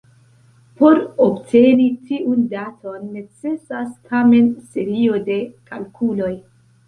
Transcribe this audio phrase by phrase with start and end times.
[0.77, 5.39] Por obteni tiun daton necesas tamen serio de
[5.69, 6.33] kalkuloj.